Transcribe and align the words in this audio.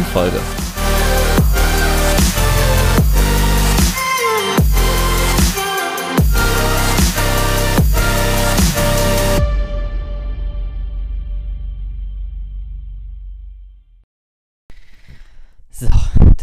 neuen 0.00 0.69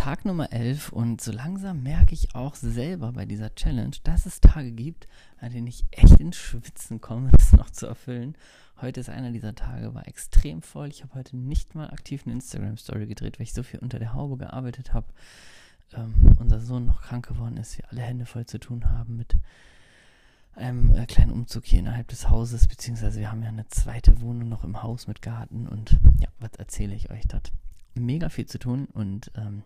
Tag 0.08 0.24
Nummer 0.24 0.54
11 0.54 0.94
und 0.94 1.20
so 1.20 1.34
langsam 1.34 1.84
merke 1.84 2.14
ich 2.14 2.34
auch 2.34 2.56
selber 2.56 3.12
bei 3.12 3.26
dieser 3.26 3.54
Challenge, 3.56 3.98
dass 4.06 4.26
es 4.26 4.40
Tage 4.40 4.72
gibt, 4.72 5.06
an 5.42 5.52
denen 5.52 5.68
ich 5.68 5.84
echt 5.92 6.22
ins 6.22 6.38
Schwitzen 6.38 7.02
komme, 7.02 7.30
das 7.34 7.52
noch 7.52 7.70
zu 7.72 7.88
erfüllen. 7.88 8.38
Heute 8.80 9.02
ist 9.02 9.10
einer 9.10 9.32
dieser 9.32 9.54
Tage, 9.54 9.94
war 9.94 10.08
extrem 10.08 10.62
voll. 10.62 10.88
Ich 10.88 11.04
habe 11.04 11.16
heute 11.16 11.36
nicht 11.36 11.76
mal 11.76 11.90
aktiv 11.90 12.22
eine 12.24 12.36
Instagram-Story 12.36 13.06
gedreht, 13.06 13.38
weil 13.38 13.44
ich 13.44 13.54
so 13.54 13.64
viel 13.64 13.82
unter 13.82 14.00
der 14.00 14.14
Haube 14.14 14.38
gearbeitet 14.38 14.94
habe. 14.94 15.08
Ähm, 15.92 16.38
unser 16.40 16.62
Sohn 16.62 16.86
noch 16.86 17.02
krank 17.02 17.28
geworden 17.28 17.58
ist, 17.58 17.78
wir 17.78 17.92
alle 17.92 18.02
Hände 18.02 18.26
voll 18.26 18.46
zu 18.46 18.62
tun 18.62 18.90
haben 18.90 19.18
mit 19.18 19.36
einem 20.56 20.96
äh, 20.96 21.06
kleinen 21.06 21.32
Umzug 21.32 21.66
hier 21.66 21.80
innerhalb 21.80 22.08
des 22.08 22.30
Hauses, 22.30 22.70
beziehungsweise 22.70 23.20
wir 23.20 23.30
haben 23.30 23.44
ja 23.44 23.50
eine 23.50 23.68
zweite 23.68 24.22
Wohnung 24.22 24.48
noch 24.48 24.64
im 24.64 24.82
Haus 24.82 25.08
mit 25.08 25.22
Garten 25.22 25.68
und 25.68 26.00
ja, 26.22 26.30
was 26.40 26.52
erzähle 26.58 26.96
ich 26.96 27.12
euch? 27.12 27.28
Das 27.28 27.42
mega 27.94 28.30
viel 28.30 28.46
zu 28.46 28.58
tun 28.58 28.88
und 28.94 29.32
ähm, 29.36 29.64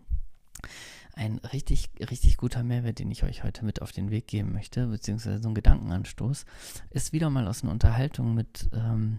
ein 1.14 1.38
richtig, 1.52 1.90
richtig 2.00 2.36
guter 2.36 2.62
Mehrwert, 2.62 2.98
den 2.98 3.10
ich 3.10 3.24
euch 3.24 3.44
heute 3.44 3.64
mit 3.64 3.82
auf 3.82 3.92
den 3.92 4.10
Weg 4.10 4.26
geben 4.26 4.52
möchte, 4.52 4.86
beziehungsweise 4.86 5.42
so 5.42 5.48
ein 5.48 5.54
Gedankenanstoß, 5.54 6.46
ist 6.90 7.12
wieder 7.12 7.28
mal 7.28 7.46
aus 7.46 7.62
einer 7.62 7.72
Unterhaltung 7.72 8.34
mit 8.34 8.70
ähm, 8.72 9.18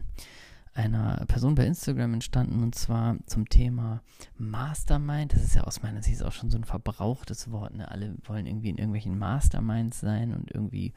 einer 0.73 1.23
Person 1.27 1.53
bei 1.53 1.65
Instagram 1.65 2.15
entstanden 2.15 2.63
und 2.63 2.73
zwar 2.73 3.17
zum 3.27 3.47
Thema 3.47 4.01
Mastermind. 4.37 5.33
Das 5.33 5.43
ist 5.43 5.55
ja 5.55 5.63
aus 5.63 5.83
meiner 5.83 6.01
Sicht 6.01 6.23
auch 6.23 6.31
schon 6.31 6.49
so 6.49 6.57
ein 6.57 6.63
verbrauchtes 6.63 7.51
Wort. 7.51 7.75
Ne? 7.75 7.89
Alle 7.89 8.15
wollen 8.25 8.47
irgendwie 8.47 8.69
in 8.69 8.77
irgendwelchen 8.77 9.17
Masterminds 9.19 9.99
sein 9.99 10.33
und 10.33 10.51
irgendwie 10.51 10.93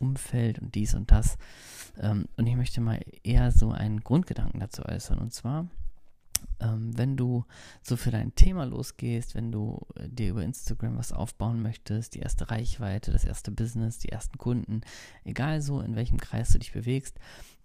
Umfeld 0.00 0.58
und 0.58 0.74
dies 0.74 0.94
und 0.94 1.12
das. 1.12 1.36
Ähm, 2.00 2.26
und 2.36 2.46
ich 2.46 2.56
möchte 2.56 2.80
mal 2.80 3.00
eher 3.22 3.52
so 3.52 3.70
einen 3.70 4.00
Grundgedanken 4.00 4.58
dazu 4.58 4.84
äußern. 4.84 5.18
Und 5.18 5.32
zwar 5.32 5.68
ähm, 6.60 6.96
wenn 6.96 7.16
du 7.16 7.44
so 7.82 7.96
für 7.96 8.10
dein 8.10 8.34
Thema 8.34 8.64
losgehst, 8.64 9.34
wenn 9.34 9.50
du 9.52 9.86
äh, 9.96 10.08
dir 10.08 10.30
über 10.30 10.44
Instagram 10.44 10.98
was 10.98 11.12
aufbauen 11.12 11.62
möchtest, 11.62 12.14
die 12.14 12.20
erste 12.20 12.50
Reichweite, 12.50 13.12
das 13.12 13.24
erste 13.24 13.50
Business, 13.50 13.98
die 13.98 14.10
ersten 14.10 14.38
Kunden, 14.38 14.82
egal 15.24 15.62
so 15.62 15.80
in 15.80 15.96
welchem 15.96 16.18
Kreis 16.18 16.50
du 16.50 16.58
dich 16.58 16.72
bewegst, 16.72 17.18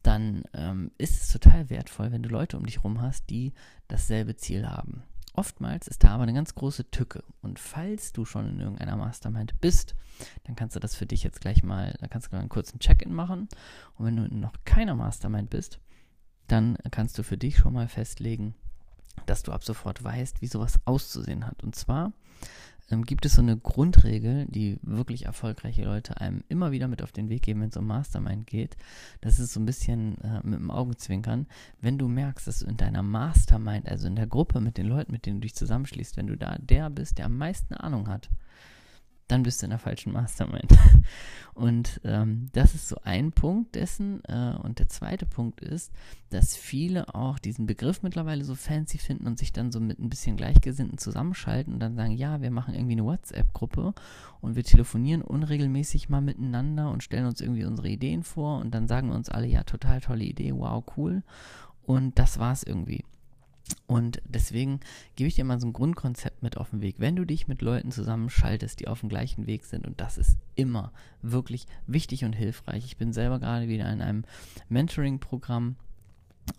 dann 0.04 0.44
ähm, 0.54 0.92
ist 0.98 1.22
es 1.22 1.30
total 1.30 1.70
wertvoll, 1.70 2.12
wenn 2.12 2.24
du 2.24 2.30
Leute 2.30 2.58
um 2.58 2.66
dich 2.66 2.78
herum 2.78 3.02
hast, 3.02 3.30
die 3.30 3.54
dasselbe 3.88 4.36
Ziel 4.36 4.68
haben. 4.68 5.04
Oftmals 5.34 5.88
ist 5.88 6.04
da 6.04 6.10
aber 6.10 6.24
eine 6.24 6.34
ganz 6.34 6.56
große 6.56 6.90
Tücke. 6.92 7.24
Und 7.42 7.60
falls 7.60 8.14
du 8.14 8.24
schon 8.24 8.48
in 8.48 8.60
irgendeiner 8.62 8.96
Mastermind 8.96 9.60
bist, 9.60 9.96
dann 10.46 10.56
kannst 10.56 10.76
du 10.76 10.80
das 10.80 10.96
für 10.96 11.06
dich 11.06 11.24
jetzt 11.24 11.42
gleich 11.42 11.62
mal, 11.62 11.94
da 12.00 12.08
kannst 12.08 12.32
du 12.32 12.38
einen 12.38 12.48
kurzen 12.48 12.80
Check-in 12.80 13.14
machen. 13.14 13.50
Und 13.96 14.06
wenn 14.06 14.16
du 14.16 14.34
noch 14.34 14.54
keiner 14.64 14.96
Mastermind 14.96 15.50
bist, 15.50 15.80
dann 16.48 16.78
kannst 16.92 17.18
du 17.18 17.24
für 17.24 17.38
dich 17.38 17.58
schon 17.58 17.74
mal 17.74 17.88
festlegen, 17.88 18.56
dass 19.26 19.44
du 19.44 19.52
ab 19.52 19.64
sofort 19.64 20.04
weißt, 20.04 20.42
wie 20.42 20.48
sowas 20.48 20.80
auszusehen 20.86 21.46
hat. 21.46 21.64
Und 21.64 21.76
zwar 21.76 22.14
ähm, 22.92 23.04
gibt 23.04 23.26
es 23.26 23.34
so 23.34 23.42
eine 23.42 23.58
Grundregel, 23.58 24.46
die 24.48 24.78
wirklich 24.82 25.26
erfolgreiche 25.26 25.84
Leute 25.84 26.20
einem 26.22 26.44
immer 26.50 26.72
wieder 26.72 26.88
mit 26.88 27.02
auf 27.02 27.12
den 27.12 27.30
Weg 27.30 27.44
geben, 27.44 27.62
wenn 27.62 27.70
es 27.70 27.78
um 27.78 27.88
Mastermind 27.88 28.46
geht. 28.48 28.78
Das 29.22 29.40
ist 29.40 29.54
so 29.54 29.60
ein 29.60 29.66
bisschen 29.66 30.22
äh, 30.22 30.42
mit 30.44 30.60
dem 30.60 30.72
Augenzwinkern. 30.72 31.48
Wenn 31.82 31.98
du 31.98 32.08
merkst, 32.08 32.48
dass 32.48 32.60
du 32.60 32.68
in 32.68 32.78
deiner 32.78 33.04
Mastermind, 33.04 33.88
also 33.88 34.08
in 34.08 34.16
der 34.16 34.28
Gruppe 34.28 34.62
mit 34.62 34.78
den 34.78 34.88
Leuten, 34.88 35.12
mit 35.12 35.26
denen 35.26 35.38
du 35.38 35.46
dich 35.46 35.56
zusammenschließt, 35.56 36.18
wenn 36.18 36.28
du 36.28 36.38
da 36.38 36.58
der 36.60 36.90
bist, 36.90 37.18
der 37.18 37.26
am 37.26 37.38
meisten 37.38 37.74
Ahnung 37.74 38.08
hat, 38.08 38.30
dann 39.28 39.44
bist 39.44 39.62
du 39.62 39.66
in 39.66 39.72
der 39.72 39.80
falschen 39.80 40.14
Mastermind. 40.14 40.72
Und 41.56 42.02
ähm, 42.04 42.50
das 42.52 42.76
ist 42.76 42.90
so 42.90 42.98
ein 43.04 43.32
Punkt 43.32 43.76
dessen. 43.76 44.22
Äh, 44.26 44.56
und 44.62 44.80
der 44.80 44.90
zweite 44.90 45.26
Punkt 45.26 45.62
ist, 45.62 45.90
dass 46.30 46.58
viele 46.58 47.16
auch 47.16 47.40
diesen 47.40 47.66
Begriff 47.66 48.04
mittlerweile 48.04 48.44
so 48.44 48.56
fancy 48.56 48.98
finden 48.98 49.26
und 49.26 49.40
sich 49.40 49.54
dann 49.54 49.72
so 49.72 49.80
mit 49.80 49.98
ein 49.98 50.10
bisschen 50.10 50.36
Gleichgesinnten 50.36 50.98
zusammenschalten 50.98 51.74
und 51.74 51.80
dann 51.80 51.96
sagen, 51.96 52.12
ja, 52.12 52.42
wir 52.42 52.52
machen 52.52 52.74
irgendwie 52.74 52.94
eine 52.94 53.06
WhatsApp-Gruppe 53.06 53.94
und 54.42 54.58
wir 54.58 54.66
telefonieren 54.66 55.22
unregelmäßig 55.22 56.10
mal 56.10 56.20
miteinander 56.20 56.92
und 56.92 57.04
stellen 57.04 57.26
uns 57.26 57.40
irgendwie 57.40 57.64
unsere 57.64 57.88
Ideen 57.88 58.24
vor 58.24 58.60
und 58.60 58.76
dann 58.76 58.90
sagen 58.90 59.12
uns 59.12 59.30
alle, 59.30 59.48
ja, 59.48 59.64
total 59.64 60.02
tolle 60.02 60.26
Idee, 60.26 60.54
wow, 60.54 60.84
cool. 60.98 61.24
Und 61.84 62.20
das 62.20 62.38
war's 62.38 62.64
irgendwie. 62.64 63.06
Und 63.88 64.22
deswegen 64.26 64.80
gebe 65.16 65.28
ich 65.28 65.36
dir 65.36 65.44
mal 65.44 65.60
so 65.60 65.68
ein 65.68 65.74
Grundkonzept 65.74 66.44
mit 66.44 66.58
auf 66.58 66.72
den 66.72 66.82
Weg. 66.82 66.96
Wenn 67.00 67.16
du 67.16 67.26
dich 67.26 67.48
mit 67.48 67.62
Leuten 67.62 67.92
zusammenschaltest, 67.92 68.80
die 68.80 68.88
auf 68.88 69.00
dem 69.00 69.10
gleichen 69.10 69.48
Weg 69.48 69.66
sind, 69.66 69.86
und 69.88 70.02
das 70.02 70.18
ist 70.18 70.38
immer 70.56 70.92
wirklich 71.22 71.68
wichtig 71.88 72.26
und 72.26 72.34
hilfreich. 72.34 72.86
Ich 72.86 72.98
bin 72.98 73.14
selber 73.14 73.40
gerade 73.40 73.68
wieder 73.68 73.92
in 73.92 74.02
einem 74.02 74.24
Mentoring-Programm. 74.70 75.76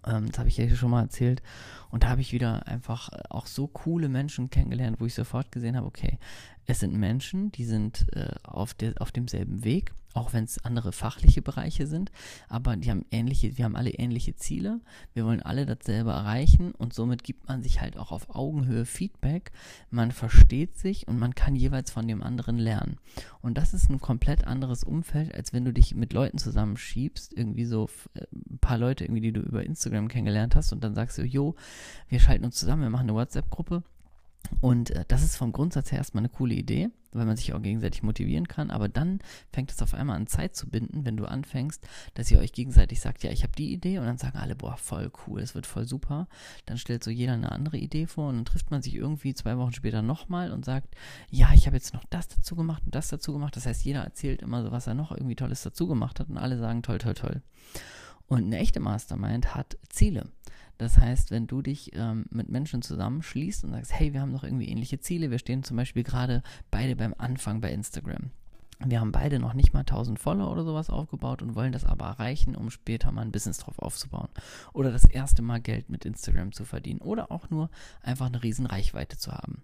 Ähm, 0.04 0.26
das 0.26 0.38
habe 0.38 0.48
ich 0.48 0.56
ja 0.56 0.68
schon 0.74 0.90
mal 0.90 1.02
erzählt. 1.02 1.42
Und 1.90 2.04
da 2.04 2.08
habe 2.08 2.20
ich 2.20 2.32
wieder 2.32 2.66
einfach 2.66 3.10
auch 3.30 3.46
so 3.46 3.66
coole 3.66 4.08
Menschen 4.08 4.50
kennengelernt, 4.50 5.00
wo 5.00 5.06
ich 5.06 5.14
sofort 5.14 5.52
gesehen 5.52 5.76
habe, 5.76 5.86
okay, 5.86 6.18
es 6.66 6.80
sind 6.80 6.94
Menschen, 6.94 7.52
die 7.52 7.64
sind 7.64 8.06
äh, 8.14 8.30
auf, 8.42 8.74
der, 8.74 8.94
auf 9.00 9.12
demselben 9.12 9.64
Weg, 9.64 9.92
auch 10.14 10.32
wenn 10.32 10.44
es 10.44 10.64
andere 10.64 10.92
fachliche 10.92 11.42
Bereiche 11.42 11.86
sind, 11.86 12.10
aber 12.48 12.76
die 12.76 12.90
haben 12.90 13.04
ähnliche, 13.10 13.58
wir 13.58 13.66
haben 13.66 13.76
alle 13.76 13.90
ähnliche 13.90 14.34
Ziele, 14.34 14.80
wir 15.12 15.26
wollen 15.26 15.42
alle 15.42 15.66
dasselbe 15.66 16.10
erreichen 16.10 16.72
und 16.72 16.94
somit 16.94 17.22
gibt 17.22 17.48
man 17.48 17.62
sich 17.62 17.80
halt 17.80 17.98
auch 17.98 18.12
auf 18.12 18.34
Augenhöhe 18.34 18.86
Feedback, 18.86 19.52
man 19.90 20.12
versteht 20.12 20.76
sich 20.78 21.06
und 21.06 21.18
man 21.18 21.34
kann 21.34 21.54
jeweils 21.54 21.90
von 21.90 22.08
dem 22.08 22.22
anderen 22.22 22.56
lernen. 22.56 22.96
Und 23.42 23.58
das 23.58 23.74
ist 23.74 23.90
ein 23.90 24.00
komplett 24.00 24.46
anderes 24.46 24.84
Umfeld, 24.84 25.34
als 25.34 25.52
wenn 25.52 25.64
du 25.64 25.72
dich 25.72 25.94
mit 25.94 26.12
Leuten 26.12 26.38
zusammenschiebst, 26.38 27.36
irgendwie 27.36 27.66
so 27.66 27.88
äh, 28.14 28.22
ein 28.32 28.58
paar 28.58 28.78
Leute 28.78 29.04
irgendwie, 29.04 29.20
die 29.20 29.32
du 29.32 29.40
über 29.40 29.64
Instagram 29.64 30.08
kennengelernt 30.08 30.56
hast 30.56 30.72
und 30.72 30.82
dann 30.82 30.94
sagst 30.94 31.18
du, 31.18 31.22
jo, 31.22 31.54
wir 32.08 32.20
schalten 32.20 32.44
uns 32.44 32.56
zusammen, 32.56 32.82
wir 32.82 32.90
machen 32.90 33.08
eine 33.08 33.14
WhatsApp-Gruppe 33.14 33.82
und 34.60 34.90
äh, 34.90 35.04
das 35.08 35.22
ist 35.22 35.36
vom 35.36 35.52
Grundsatz 35.52 35.92
her 35.92 35.98
erstmal 35.98 36.22
eine 36.22 36.28
coole 36.28 36.54
Idee, 36.54 36.90
weil 37.12 37.26
man 37.26 37.36
sich 37.36 37.52
auch 37.52 37.62
gegenseitig 37.62 38.02
motivieren 38.02 38.48
kann. 38.48 38.70
Aber 38.70 38.88
dann 38.88 39.20
fängt 39.52 39.70
es 39.70 39.82
auf 39.82 39.94
einmal 39.94 40.16
an 40.16 40.26
Zeit 40.26 40.56
zu 40.56 40.68
binden, 40.68 41.04
wenn 41.04 41.16
du 41.16 41.26
anfängst, 41.26 41.86
dass 42.14 42.30
ihr 42.30 42.38
euch 42.38 42.52
gegenseitig 42.52 43.00
sagt, 43.00 43.22
ja, 43.22 43.30
ich 43.30 43.42
habe 43.42 43.52
die 43.56 43.72
Idee 43.72 43.98
und 43.98 44.06
dann 44.06 44.18
sagen 44.18 44.38
alle, 44.38 44.54
boah, 44.54 44.76
voll 44.76 45.10
cool, 45.26 45.40
es 45.40 45.54
wird 45.54 45.66
voll 45.66 45.86
super. 45.86 46.28
Dann 46.66 46.78
stellt 46.78 47.04
so 47.04 47.10
jeder 47.10 47.32
eine 47.32 47.52
andere 47.52 47.78
Idee 47.78 48.06
vor 48.06 48.28
und 48.28 48.36
dann 48.36 48.44
trifft 48.44 48.70
man 48.70 48.82
sich 48.82 48.94
irgendwie 48.94 49.34
zwei 49.34 49.56
Wochen 49.58 49.72
später 49.72 50.02
nochmal 50.02 50.52
und 50.52 50.64
sagt, 50.64 50.94
ja, 51.30 51.50
ich 51.54 51.66
habe 51.66 51.76
jetzt 51.76 51.94
noch 51.94 52.04
das 52.10 52.28
dazu 52.28 52.56
gemacht 52.56 52.82
und 52.84 52.94
das 52.94 53.08
dazu 53.08 53.32
gemacht. 53.32 53.56
Das 53.56 53.66
heißt, 53.66 53.84
jeder 53.84 54.02
erzählt 54.02 54.42
immer 54.42 54.62
so, 54.62 54.70
was 54.70 54.86
er 54.86 54.94
noch 54.94 55.12
irgendwie 55.12 55.36
Tolles 55.36 55.62
dazu 55.62 55.86
gemacht 55.86 56.20
hat 56.20 56.28
und 56.28 56.38
alle 56.38 56.58
sagen, 56.58 56.82
toll, 56.82 56.98
toll, 56.98 57.14
toll. 57.14 57.42
Und 58.28 58.44
eine 58.44 58.58
echte 58.58 58.80
Mastermind 58.80 59.54
hat 59.54 59.78
Ziele. 59.88 60.28
Das 60.78 60.98
heißt, 60.98 61.30
wenn 61.30 61.46
du 61.46 61.62
dich 61.62 61.92
ähm, 61.94 62.26
mit 62.30 62.48
Menschen 62.48 62.82
zusammenschließt 62.82 63.64
und 63.64 63.70
sagst, 63.72 63.92
hey, 63.92 64.12
wir 64.12 64.20
haben 64.20 64.32
doch 64.32 64.44
irgendwie 64.44 64.68
ähnliche 64.68 65.00
Ziele, 65.00 65.30
wir 65.30 65.38
stehen 65.38 65.62
zum 65.62 65.76
Beispiel 65.76 66.02
gerade 66.02 66.42
beide 66.70 66.96
beim 66.96 67.14
Anfang 67.16 67.60
bei 67.60 67.72
Instagram. 67.72 68.30
Wir 68.84 69.00
haben 69.00 69.12
beide 69.12 69.38
noch 69.38 69.54
nicht 69.54 69.72
mal 69.72 69.80
1000 69.80 70.18
Follower 70.18 70.52
oder 70.52 70.64
sowas 70.64 70.90
aufgebaut 70.90 71.40
und 71.40 71.54
wollen 71.54 71.72
das 71.72 71.86
aber 71.86 72.04
erreichen, 72.04 72.54
um 72.54 72.68
später 72.70 73.10
mal 73.10 73.22
ein 73.22 73.32
Business 73.32 73.56
drauf 73.56 73.78
aufzubauen. 73.78 74.28
Oder 74.74 74.92
das 74.92 75.06
erste 75.06 75.40
Mal 75.40 75.62
Geld 75.62 75.88
mit 75.88 76.04
Instagram 76.04 76.52
zu 76.52 76.66
verdienen. 76.66 77.00
Oder 77.00 77.32
auch 77.32 77.48
nur 77.48 77.70
einfach 78.02 78.26
eine 78.26 78.42
riesen 78.42 78.66
Reichweite 78.66 79.16
zu 79.16 79.32
haben 79.32 79.62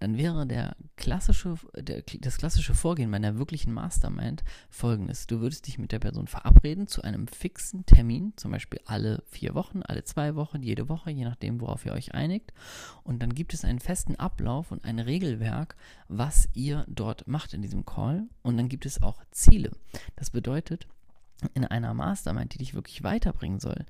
dann 0.00 0.16
wäre 0.16 0.46
der 0.46 0.76
klassische, 0.96 1.56
der, 1.76 2.02
das 2.20 2.38
klassische 2.38 2.74
Vorgehen 2.74 3.10
bei 3.10 3.16
einer 3.16 3.38
wirklichen 3.38 3.72
Mastermind 3.72 4.44
folgendes. 4.70 5.26
Du 5.26 5.40
würdest 5.40 5.66
dich 5.66 5.78
mit 5.78 5.92
der 5.92 5.98
Person 5.98 6.26
verabreden 6.26 6.86
zu 6.86 7.02
einem 7.02 7.26
fixen 7.26 7.86
Termin, 7.86 8.32
zum 8.36 8.50
Beispiel 8.50 8.80
alle 8.86 9.22
vier 9.26 9.54
Wochen, 9.54 9.82
alle 9.82 10.04
zwei 10.04 10.34
Wochen, 10.34 10.62
jede 10.62 10.88
Woche, 10.88 11.10
je 11.10 11.24
nachdem, 11.24 11.60
worauf 11.60 11.84
ihr 11.86 11.92
euch 11.92 12.14
einigt. 12.14 12.52
Und 13.02 13.22
dann 13.22 13.34
gibt 13.34 13.54
es 13.54 13.64
einen 13.64 13.80
festen 13.80 14.16
Ablauf 14.16 14.72
und 14.72 14.84
ein 14.84 14.98
Regelwerk, 14.98 15.76
was 16.08 16.48
ihr 16.54 16.84
dort 16.88 17.26
macht 17.26 17.54
in 17.54 17.62
diesem 17.62 17.84
Call. 17.84 18.24
Und 18.42 18.56
dann 18.56 18.68
gibt 18.68 18.86
es 18.86 19.02
auch 19.02 19.22
Ziele. 19.30 19.70
Das 20.16 20.30
bedeutet, 20.30 20.86
in 21.54 21.64
einer 21.64 21.92
Mastermind, 21.94 22.54
die 22.54 22.58
dich 22.58 22.74
wirklich 22.74 23.02
weiterbringen 23.02 23.60
soll, 23.60 23.84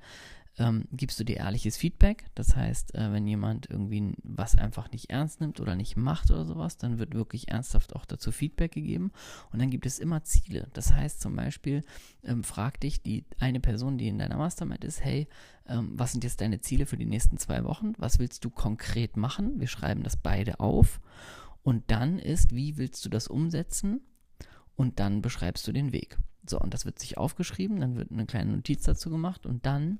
ähm, 0.57 0.85
gibst 0.91 1.19
du 1.19 1.23
dir 1.23 1.37
ehrliches 1.37 1.77
Feedback. 1.77 2.25
Das 2.35 2.55
heißt, 2.55 2.95
äh, 2.95 3.11
wenn 3.11 3.27
jemand 3.27 3.69
irgendwie 3.69 4.13
was 4.23 4.55
einfach 4.55 4.91
nicht 4.91 5.09
ernst 5.09 5.41
nimmt 5.41 5.59
oder 5.59 5.75
nicht 5.75 5.97
macht 5.97 6.31
oder 6.31 6.45
sowas, 6.45 6.77
dann 6.77 6.97
wird 6.97 7.13
wirklich 7.13 7.49
ernsthaft 7.49 7.95
auch 7.95 8.05
dazu 8.05 8.31
Feedback 8.31 8.71
gegeben. 8.71 9.11
Und 9.51 9.59
dann 9.59 9.69
gibt 9.69 9.85
es 9.85 9.99
immer 9.99 10.23
Ziele. 10.23 10.69
Das 10.73 10.93
heißt 10.93 11.19
zum 11.19 11.35
Beispiel, 11.35 11.83
ähm, 12.23 12.43
frag 12.43 12.79
dich 12.79 13.01
die 13.01 13.25
eine 13.39 13.59
Person, 13.59 13.97
die 13.97 14.07
in 14.07 14.17
deiner 14.17 14.37
Mastermind 14.37 14.83
ist, 14.83 15.03
hey, 15.03 15.27
ähm, 15.67 15.91
was 15.93 16.13
sind 16.13 16.23
jetzt 16.23 16.41
deine 16.41 16.61
Ziele 16.61 16.85
für 16.85 16.97
die 16.97 17.05
nächsten 17.05 17.37
zwei 17.37 17.63
Wochen? 17.63 17.93
Was 17.97 18.19
willst 18.19 18.45
du 18.45 18.49
konkret 18.49 19.17
machen? 19.17 19.59
Wir 19.59 19.67
schreiben 19.67 20.03
das 20.03 20.15
beide 20.15 20.59
auf. 20.59 21.01
Und 21.63 21.83
dann 21.87 22.19
ist, 22.19 22.55
wie 22.55 22.77
willst 22.77 23.03
du 23.03 23.09
das 23.09 23.27
umsetzen? 23.27 24.01
Und 24.75 24.99
dann 24.99 25.21
beschreibst 25.21 25.67
du 25.67 25.71
den 25.71 25.91
Weg. 25.91 26.17
So, 26.47 26.59
und 26.59 26.73
das 26.73 26.85
wird 26.85 26.99
sich 26.99 27.17
aufgeschrieben, 27.17 27.79
dann 27.79 27.95
wird 27.95 28.11
eine 28.11 28.25
kleine 28.25 28.51
Notiz 28.51 28.83
dazu 28.83 29.09
gemacht 29.09 29.45
und 29.45 29.65
dann 29.65 29.99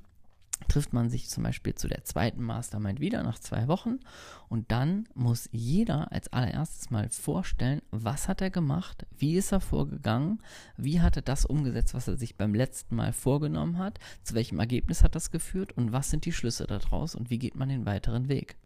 trifft 0.68 0.94
man 0.94 1.10
sich 1.10 1.30
zum 1.30 1.44
Beispiel 1.44 1.76
zu 1.76 1.88
der 1.88 2.04
zweiten 2.04 2.42
Mastermind 2.42 3.00
wieder 3.00 3.24
nach 3.24 3.40
zwei 3.40 3.68
Wochen 3.68 4.00
und 4.50 4.72
dann 4.72 5.08
muss 5.14 5.50
jeder 5.52 6.12
als 6.12 6.32
allererstes 6.32 6.90
mal 6.92 7.10
vorstellen, 7.10 7.82
was 7.92 8.28
hat 8.28 8.42
er 8.42 8.50
gemacht, 8.50 9.06
wie 9.18 9.36
ist 9.36 9.52
er 9.52 9.62
vorgegangen, 9.62 10.42
wie 10.78 11.02
hat 11.02 11.16
er 11.16 11.22
das 11.22 11.46
umgesetzt, 11.46 11.94
was 11.94 12.08
er 12.08 12.18
sich 12.18 12.36
beim 12.36 12.54
letzten 12.54 12.96
Mal 12.96 13.14
vorgenommen 13.14 13.78
hat, 13.78 14.00
zu 14.24 14.34
welchem 14.34 14.60
Ergebnis 14.60 15.04
hat 15.04 15.16
das 15.16 15.32
geführt 15.32 15.74
und 15.74 15.92
was 15.92 16.10
sind 16.10 16.26
die 16.26 16.34
Schlüsse 16.34 16.68
daraus 16.68 17.16
und 17.16 17.30
wie 17.30 17.40
geht 17.40 17.56
man 17.56 17.70
den 17.70 17.86
weiteren 17.86 18.28
Weg. 18.28 18.58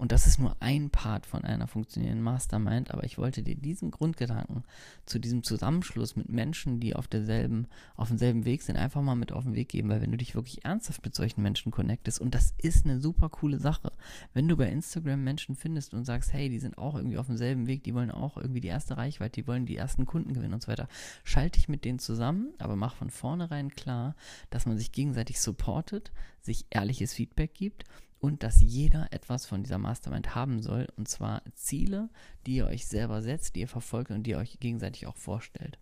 Und 0.00 0.12
das 0.12 0.26
ist 0.26 0.38
nur 0.38 0.56
ein 0.60 0.88
Part 0.88 1.26
von 1.26 1.44
einer 1.44 1.66
funktionierenden 1.66 2.24
Mastermind, 2.24 2.90
aber 2.90 3.04
ich 3.04 3.18
wollte 3.18 3.42
dir 3.42 3.54
diesen 3.54 3.90
Grundgedanken 3.90 4.64
zu 5.04 5.18
diesem 5.18 5.42
Zusammenschluss 5.42 6.16
mit 6.16 6.30
Menschen, 6.30 6.80
die 6.80 6.96
auf 6.96 7.06
derselben, 7.06 7.66
auf 7.96 8.08
demselben 8.08 8.46
Weg 8.46 8.62
sind, 8.62 8.78
einfach 8.78 9.02
mal 9.02 9.14
mit 9.14 9.30
auf 9.30 9.44
den 9.44 9.54
Weg 9.54 9.68
geben, 9.68 9.90
weil 9.90 10.00
wenn 10.00 10.10
du 10.10 10.16
dich 10.16 10.34
wirklich 10.34 10.64
ernsthaft 10.64 11.04
mit 11.04 11.14
solchen 11.14 11.42
Menschen 11.42 11.70
connectest, 11.70 12.18
und 12.18 12.34
das 12.34 12.54
ist 12.56 12.86
eine 12.86 12.98
super 12.98 13.28
coole 13.28 13.58
Sache, 13.58 13.92
wenn 14.32 14.48
du 14.48 14.56
bei 14.56 14.70
Instagram 14.70 15.22
Menschen 15.22 15.54
findest 15.54 15.92
und 15.92 16.06
sagst, 16.06 16.32
hey, 16.32 16.48
die 16.48 16.60
sind 16.60 16.78
auch 16.78 16.94
irgendwie 16.94 17.18
auf 17.18 17.26
demselben 17.26 17.66
Weg, 17.66 17.84
die 17.84 17.92
wollen 17.92 18.10
auch 18.10 18.38
irgendwie 18.38 18.62
die 18.62 18.68
erste 18.68 18.96
Reichweite, 18.96 19.42
die 19.42 19.46
wollen 19.46 19.66
die 19.66 19.76
ersten 19.76 20.06
Kunden 20.06 20.32
gewinnen 20.32 20.54
und 20.54 20.62
so 20.62 20.68
weiter, 20.68 20.88
schalte 21.24 21.58
dich 21.58 21.68
mit 21.68 21.84
denen 21.84 21.98
zusammen, 21.98 22.54
aber 22.56 22.74
mach 22.74 22.94
von 22.94 23.10
vornherein 23.10 23.68
klar, 23.68 24.16
dass 24.48 24.64
man 24.64 24.78
sich 24.78 24.92
gegenseitig 24.92 25.42
supportet, 25.42 26.10
sich 26.40 26.64
ehrliches 26.70 27.12
Feedback 27.12 27.52
gibt 27.52 27.84
und 28.20 28.42
dass 28.42 28.60
jeder 28.60 29.12
etwas 29.12 29.46
von 29.46 29.62
dieser 29.62 29.78
Mastermind 29.78 30.34
haben 30.34 30.62
soll, 30.62 30.86
und 30.96 31.08
zwar 31.08 31.42
Ziele, 31.54 32.10
die 32.46 32.56
ihr 32.56 32.66
euch 32.66 32.86
selber 32.86 33.22
setzt, 33.22 33.56
die 33.56 33.60
ihr 33.60 33.68
verfolgt 33.68 34.10
und 34.10 34.24
die 34.24 34.30
ihr 34.30 34.38
euch 34.38 34.60
gegenseitig 34.60 35.06
auch 35.06 35.16
vorstellt. 35.16 35.78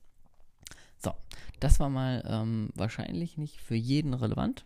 So, 0.99 1.13
das 1.61 1.79
war 1.79 1.91
mal 1.91 2.25
ähm, 2.27 2.71
wahrscheinlich 2.75 3.37
nicht 3.39 3.61
für 3.61 3.75
jeden 3.75 4.15
relevant, 4.15 4.65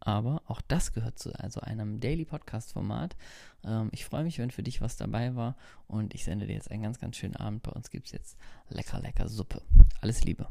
aber 0.00 0.42
auch 0.46 0.60
das 0.62 0.92
gehört 0.92 1.18
zu 1.18 1.38
also 1.38 1.60
einem 1.60 2.00
Daily 2.00 2.24
Podcast 2.24 2.72
Format. 2.72 3.16
Ähm, 3.64 3.88
ich 3.92 4.04
freue 4.04 4.24
mich, 4.24 4.38
wenn 4.38 4.50
für 4.50 4.62
dich 4.62 4.80
was 4.80 4.96
dabei 4.96 5.36
war 5.36 5.56
und 5.86 6.14
ich 6.14 6.24
sende 6.24 6.46
dir 6.46 6.54
jetzt 6.54 6.70
einen 6.70 6.82
ganz, 6.82 6.98
ganz 6.98 7.16
schönen 7.16 7.36
Abend. 7.36 7.62
Bei 7.62 7.72
uns 7.72 7.90
gibt 7.90 8.06
es 8.06 8.12
jetzt 8.12 8.38
lecker, 8.68 9.00
lecker 9.00 9.28
Suppe. 9.28 9.62
Alles 10.00 10.24
Liebe. 10.24 10.48